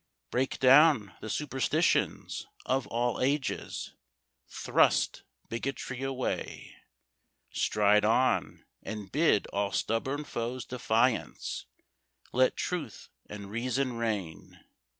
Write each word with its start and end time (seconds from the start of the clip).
Break 0.31 0.57
down 0.59 1.15
the 1.21 1.29
superstitions 1.29 2.47
of 2.65 2.87
all 2.87 3.21
ages 3.21 3.93
Thrust 4.47 5.21
bigotry 5.47 6.01
away; 6.01 6.75
Stride 7.51 8.03
on, 8.03 8.65
and 8.81 9.11
bid 9.11 9.45
all 9.53 9.71
stubborn 9.71 10.23
foes 10.23 10.65
defiance 10.65 11.67
Let 12.33 12.55
Truth 12.57 13.09
and 13.29 13.51
Reason 13.51 13.93
reign. 13.95 14.61